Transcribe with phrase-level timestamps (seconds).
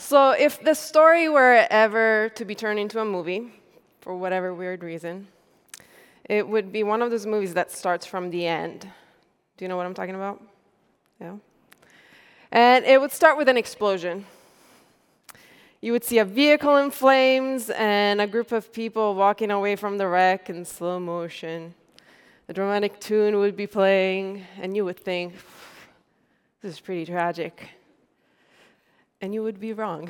[0.00, 3.52] So, if the story were ever to be turned into a movie,
[4.00, 5.26] for whatever weird reason,
[6.24, 8.82] it would be one of those movies that starts from the end.
[9.56, 10.40] Do you know what I'm talking about?
[11.20, 11.34] Yeah.
[12.52, 14.24] And it would start with an explosion.
[15.80, 19.98] You would see a vehicle in flames and a group of people walking away from
[19.98, 21.74] the wreck in slow motion.
[22.48, 25.34] A dramatic tune would be playing, and you would think,
[26.62, 27.70] this is pretty tragic
[29.20, 30.08] and you would be wrong.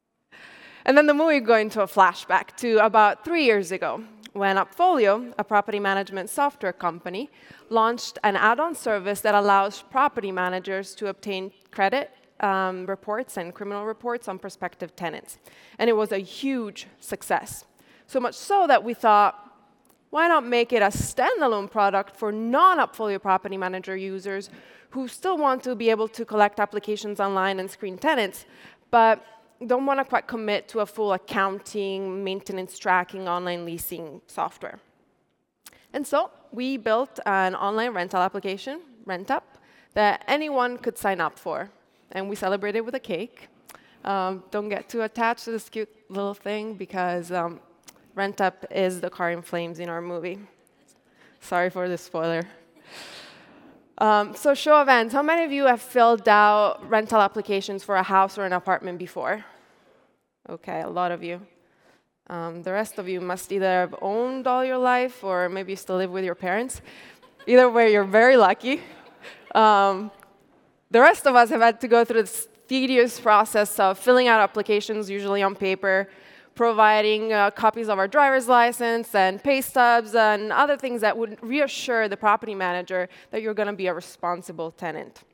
[0.84, 4.02] and then the movie go into a flashback to about three years ago
[4.32, 7.30] when Appfolio, a property management software company,
[7.70, 12.10] launched an add on service that allows property managers to obtain credit
[12.40, 15.38] um, reports and criminal reports on prospective tenants.
[15.78, 17.64] And it was a huge success.
[18.06, 19.40] So much so that we thought,
[20.10, 24.50] why not make it a standalone product for non Appfolio property manager users
[24.94, 28.46] who still want to be able to collect applications online and screen tenants,
[28.92, 29.26] but
[29.66, 34.78] don't want to quite commit to a full accounting, maintenance tracking, online leasing software.
[35.92, 39.42] And so we built an online rental application, RentUp,
[39.94, 41.70] that anyone could sign up for.
[42.12, 43.48] And we celebrated with a cake.
[44.04, 47.58] Um, don't get too attached to this cute little thing because um,
[48.16, 50.38] RentUp is the car in flames in our movie.
[51.40, 52.44] Sorry for the spoiler.
[53.98, 57.94] Um, so show of hands, how many of you have filled out rental applications for
[57.94, 59.44] a house or an apartment before?
[60.48, 61.40] Okay, a lot of you.
[62.28, 65.76] Um, the rest of you must either have owned all your life or maybe you
[65.76, 66.80] still live with your parents.
[67.46, 68.80] Either way, you're very lucky.
[69.54, 70.10] Um,
[70.90, 74.40] the rest of us have had to go through this tedious process of filling out
[74.40, 76.08] applications, usually on paper,
[76.54, 81.42] providing uh, copies of our driver's license and pay stubs and other things that would
[81.42, 85.24] reassure the property manager that you're going to be a responsible tenant.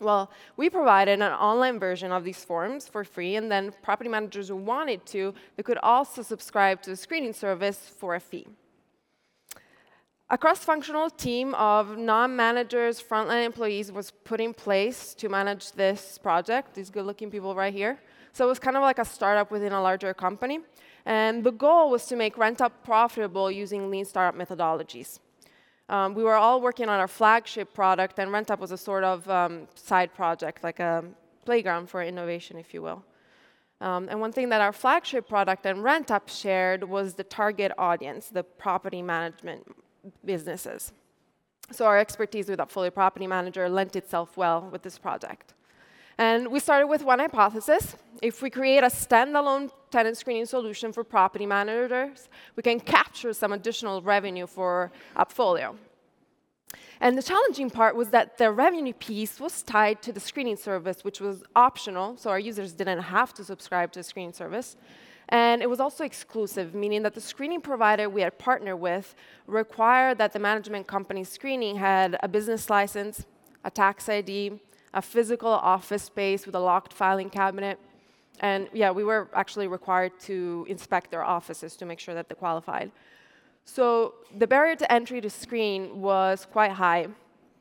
[0.00, 4.48] Well, we provided an online version of these forms for free, and then property managers
[4.48, 8.46] who wanted to, they could also subscribe to the screening service for a fee.
[10.28, 16.74] A cross-functional team of non-managers, frontline employees was put in place to manage this project,
[16.74, 17.98] these good-looking people right here.
[18.36, 20.58] So it was kind of like a startup within a larger company.
[21.06, 25.20] And the goal was to make RentUp profitable using lean startup methodologies.
[25.88, 29.26] Um, we were all working on our flagship product, and RentUp was a sort of
[29.30, 31.02] um, side project, like a
[31.46, 33.02] playground for innovation, if you will.
[33.80, 38.28] Um, and one thing that our flagship product and RentUp shared was the target audience,
[38.28, 39.62] the property management
[40.26, 40.92] businesses.
[41.70, 45.54] So our expertise with AppFolio Property Manager lent itself well with this project.
[46.18, 47.96] And we started with one hypothesis.
[48.22, 53.52] If we create a standalone tenant screening solution for property managers, we can capture some
[53.52, 55.76] additional revenue for Appfolio.
[57.00, 61.04] And the challenging part was that the revenue piece was tied to the screening service,
[61.04, 64.76] which was optional, so our users didn't have to subscribe to the screening service.
[65.28, 69.14] And it was also exclusive, meaning that the screening provider we had partnered with
[69.46, 73.26] required that the management company's screening had a business license,
[73.64, 74.60] a tax ID,
[74.96, 77.78] a physical office space with a locked filing cabinet.
[78.40, 82.34] And yeah, we were actually required to inspect their offices to make sure that they
[82.34, 82.90] qualified.
[83.66, 87.08] So the barrier to entry to screen was quite high,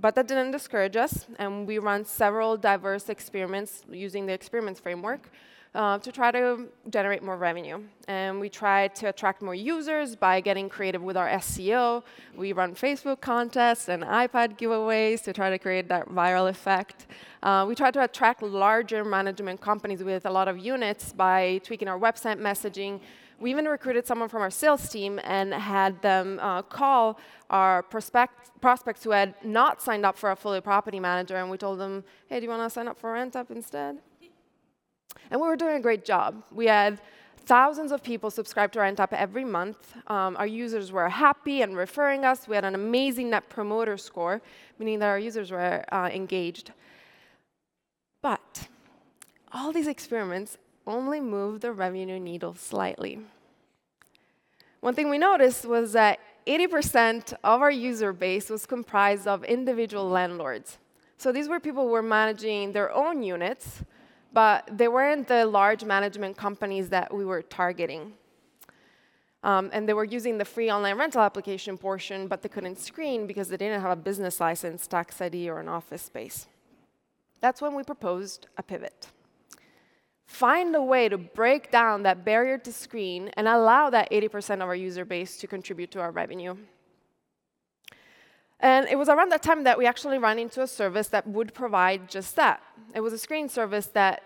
[0.00, 5.28] but that didn't discourage us, and we ran several diverse experiments using the experiments framework
[5.74, 7.82] uh, to try to generate more revenue.
[8.06, 12.02] And we tried to attract more users by getting creative with our SEO.
[12.36, 17.06] We run Facebook contests and iPad giveaways to try to create that viral effect.
[17.42, 21.88] Uh, we tried to attract larger management companies with a lot of units by tweaking
[21.88, 23.00] our website messaging.
[23.40, 27.18] We even recruited someone from our sales team and had them uh, call
[27.50, 31.78] our prospect, prospects who had not signed up for AppFolio property manager, and we told
[31.78, 33.98] them, hey, do you want to sign up for RentUp instead?
[35.30, 36.42] And we were doing a great job.
[36.50, 37.00] We had
[37.46, 39.94] thousands of people subscribe to RentUp every month.
[40.08, 42.48] Um, our users were happy and referring us.
[42.48, 44.42] We had an amazing net promoter score,
[44.78, 46.72] meaning that our users were uh, engaged.
[48.20, 48.68] But
[49.52, 50.58] all these experiments
[50.88, 53.20] only moved the revenue needle slightly.
[54.80, 60.08] One thing we noticed was that 80% of our user base was comprised of individual
[60.08, 60.78] landlords.
[61.18, 63.82] So these were people who were managing their own units,
[64.32, 68.14] but they weren't the large management companies that we were targeting.
[69.42, 73.26] Um, and they were using the free online rental application portion, but they couldn't screen
[73.26, 76.46] because they didn't have a business license, tax ID, or an office space.
[77.40, 79.08] That's when we proposed a pivot.
[80.28, 84.68] Find a way to break down that barrier to screen and allow that 80% of
[84.68, 86.54] our user base to contribute to our revenue.
[88.60, 91.54] And it was around that time that we actually ran into a service that would
[91.54, 92.62] provide just that.
[92.94, 94.22] It was a screen service that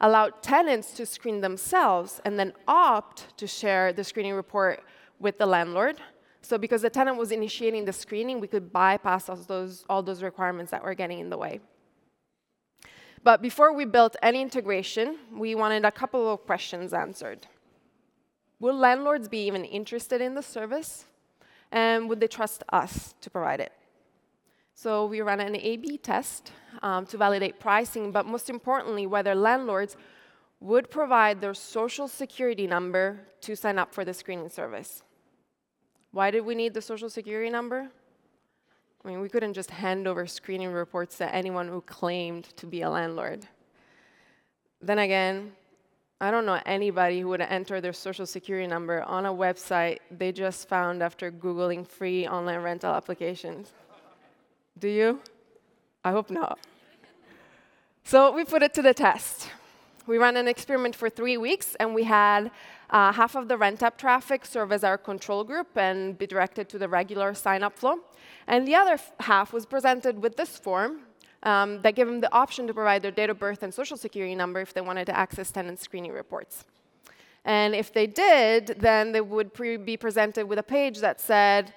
[0.00, 4.82] allowed tenants to screen themselves and then opt to share the screening report
[5.20, 5.98] with the landlord.
[6.40, 10.22] So because the tenant was initiating the screening, we could bypass all those, all those
[10.22, 11.60] requirements that were getting in the way.
[13.24, 17.46] But before we built any integration, we wanted a couple of questions answered.
[18.58, 21.04] Will landlords be even interested in the service?
[21.70, 23.72] And would they trust us to provide it?
[24.74, 26.52] So we ran an A-B test
[26.82, 29.96] um, to validate pricing, but most importantly, whether landlords
[30.60, 35.02] would provide their social security number to sign up for the screening service.
[36.10, 37.90] Why did we need the social security number?
[39.04, 42.82] I mean, we couldn't just hand over screening reports to anyone who claimed to be
[42.82, 43.46] a landlord.
[44.80, 45.52] Then again,
[46.20, 50.30] I don't know anybody who would enter their social security number on a website they
[50.30, 53.72] just found after Googling free online rental applications.
[54.78, 55.20] Do you?
[56.04, 56.60] I hope not.
[58.04, 59.48] So we put it to the test.
[60.06, 62.50] We ran an experiment for three weeks, and we had
[62.92, 66.78] uh, half of the RentApp traffic serve as our control group and be directed to
[66.78, 67.96] the regular sign-up flow.
[68.46, 71.00] And the other half was presented with this form
[71.42, 74.34] um, that gave them the option to provide their date of birth and social security
[74.34, 76.64] number if they wanted to access tenant screening reports.
[77.44, 81.72] And if they did, then they would pre be presented with a page that said,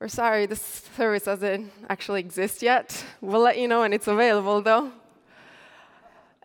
[0.00, 3.04] we're sorry, this service doesn't actually exist yet.
[3.20, 4.92] We'll let you know when it's available, though.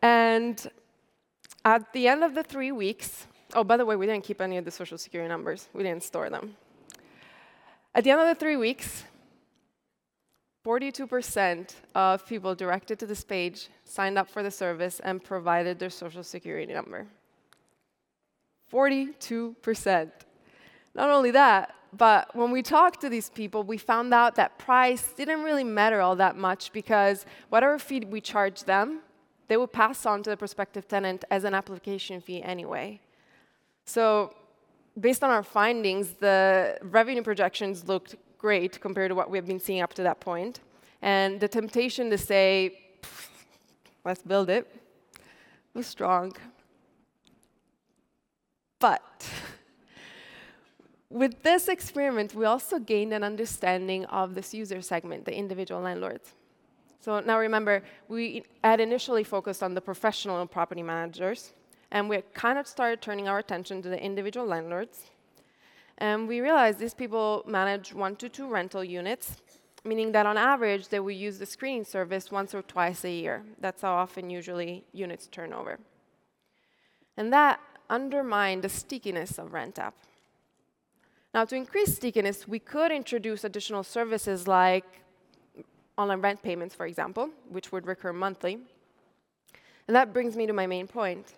[0.00, 0.70] And
[1.64, 4.56] at the end of the three weeks, oh, by the way, we didn't keep any
[4.56, 5.68] of the social security numbers.
[5.72, 6.56] We didn't store them.
[7.94, 9.04] At the end of the three weeks,
[10.64, 15.90] 42% of people directed to this page signed up for the service and provided their
[15.90, 17.06] social security number.
[18.72, 20.10] 42%.
[20.94, 25.12] Not only that, but when we talked to these people, we found out that price
[25.12, 29.00] didn't really matter all that much because whatever fee we charged them,
[29.48, 33.00] they would pass on to the prospective tenant as an application fee anyway.
[33.84, 34.34] So
[34.98, 39.60] based on our findings, the revenue projections looked great compared to what we have been
[39.60, 40.60] seeing up to that point.
[41.00, 42.78] And the temptation to say,
[44.04, 44.66] let's build it,
[45.74, 46.32] was strong.
[48.78, 49.28] But
[51.08, 56.34] with this experiment, we also gained an understanding of this user segment, the individual landlords.
[57.00, 61.52] So now remember, we had initially focused on the professional property managers,
[61.92, 65.10] and we kind of started turning our attention to the individual landlords.
[65.98, 69.36] And we realized these people manage one to two rental units,
[69.84, 73.42] meaning that on average, they will use the screening service once or twice a year.
[73.60, 75.78] That's how often usually units turn over.
[77.18, 77.60] And that
[77.90, 79.92] undermined the stickiness of RentApp.
[81.34, 84.86] Now, to increase stickiness, we could introduce additional services like
[85.98, 88.58] online rent payments, for example, which would recur monthly.
[89.86, 91.34] And that brings me to my main point.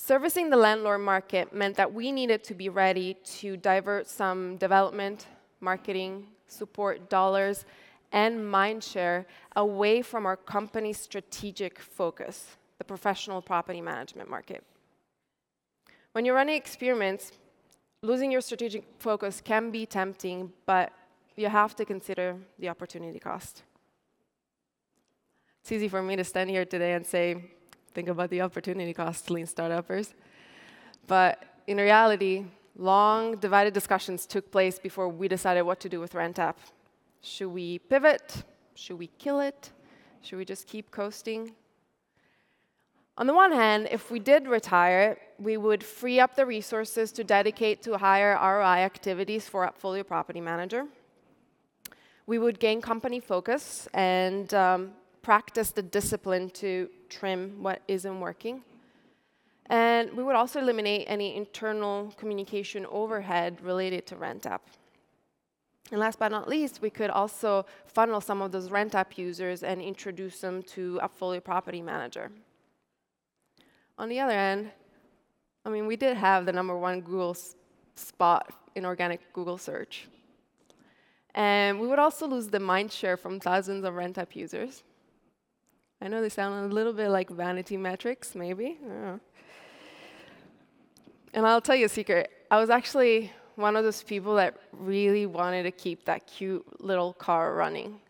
[0.00, 5.26] Servicing the landlord market meant that we needed to be ready to divert some development,
[5.60, 7.66] marketing, support dollars,
[8.12, 14.62] and mindshare away from our company's strategic focus, the professional property management market.
[16.12, 17.32] When you're running experiments,
[18.02, 20.92] losing your strategic focus can be tempting, but
[21.36, 23.64] you have to consider the opportunity cost.
[25.60, 27.50] It's easy for me to stand here today and say,
[27.98, 30.14] think about the opportunity cost, to lean startuppers.
[31.08, 31.32] But
[31.66, 32.44] in reality,
[32.76, 36.54] long divided discussions took place before we decided what to do with RentApp.
[37.22, 38.44] Should we pivot?
[38.76, 39.72] Should we kill it?
[40.22, 41.40] Should we just keep coasting?
[43.20, 47.24] On the one hand, if we did retire, we would free up the resources to
[47.24, 50.86] dedicate to higher ROI activities for Appfolio Property Manager.
[52.26, 58.62] We would gain company focus and um, practice the discipline to trim what isn't working.
[59.66, 64.60] And we would also eliminate any internal communication overhead related to RentApp.
[65.90, 69.80] And last but not least, we could also funnel some of those RentApp users and
[69.80, 72.30] introduce them to a Appfolio Property Manager.
[73.98, 74.70] On the other end,
[75.64, 77.36] I mean, we did have the number one Google
[77.94, 80.08] spot in organic Google search.
[81.34, 84.82] And we would also lose the mind share from thousands of RentApp users.
[86.00, 88.78] I know they sound a little bit like vanity metrics, maybe.
[91.34, 92.30] And I'll tell you a secret.
[92.50, 97.12] I was actually one of those people that really wanted to keep that cute little
[97.12, 98.00] car running.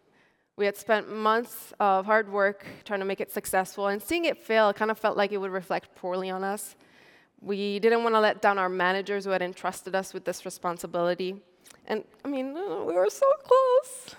[0.57, 4.43] We had spent months of hard work trying to make it successful, and seeing it
[4.45, 6.77] fail kind of felt like it would reflect poorly on us.
[7.41, 11.41] We didn't want to let down our managers who had entrusted us with this responsibility.
[11.87, 14.17] And I mean, we were so close.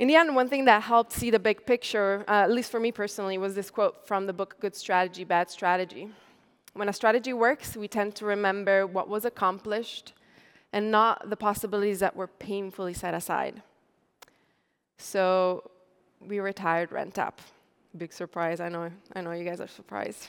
[0.00, 2.80] In the end, one thing that helped see the big picture, uh, at least for
[2.80, 6.08] me personally, was this quote from the book Good Strategy, Bad Strategy.
[6.72, 10.14] When a strategy works, we tend to remember what was accomplished
[10.72, 13.62] and not the possibilities that were painfully set aside.
[14.96, 15.70] So
[16.18, 17.34] we retired RentUp.
[17.94, 20.28] Big surprise, I know, I know you guys are surprised.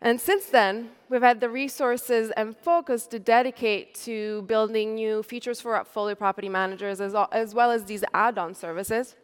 [0.00, 5.60] And since then, we've had the resources and focus to dedicate to building new features
[5.60, 9.16] for AppFolio property managers, as, as well as these add-on services.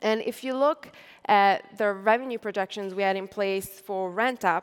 [0.00, 0.90] And if you look
[1.26, 4.62] at the revenue projections we had in place for RentUp,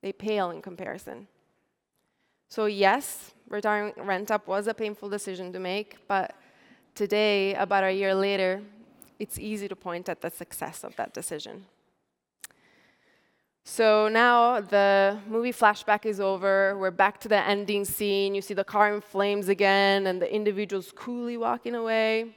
[0.00, 1.28] they pale in comparison.
[2.48, 6.34] So yes, retiring RentUp was a painful decision to make, but
[6.94, 8.62] today, about a year later,
[9.18, 11.66] it's easy to point at the success of that decision.
[13.68, 16.78] So now the movie flashback is over.
[16.78, 18.32] We're back to the ending scene.
[18.32, 22.36] You see the car in flames again, and the individual's coolly walking away.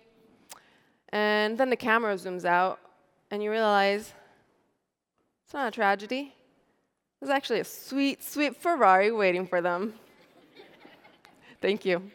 [1.09, 2.79] And then the camera zooms out,
[3.29, 4.11] and you realize
[5.45, 6.33] it's not a tragedy.
[7.19, 9.93] There's actually a sweet, sweet Ferrari waiting for them.
[11.61, 12.09] Thank you.